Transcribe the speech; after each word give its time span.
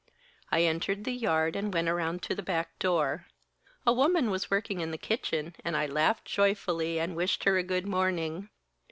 I 0.51 0.63
entered 0.63 1.03
the 1.03 1.11
yard 1.11 1.55
and 1.55 1.71
went 1.71 1.87
around 1.87 2.23
to 2.23 2.33
the 2.33 2.41
back 2.41 2.79
door. 2.79 3.27
A 3.85 3.93
woman 3.93 4.31
was 4.31 4.49
working 4.49 4.79
in 4.79 4.89
the 4.89 4.97
kitchen 4.97 5.55
and 5.63 5.77
I 5.77 5.85
laughed 5.85 6.25
joyfully 6.25 6.99
and 6.99 7.15
wished 7.15 7.43
her 7.43 7.59
a 7.59 7.63
good 7.63 7.85
morning. 7.85 8.49